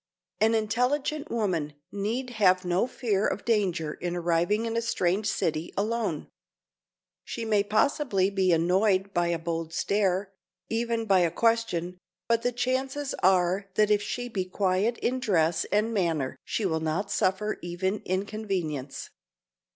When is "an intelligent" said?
0.39-1.29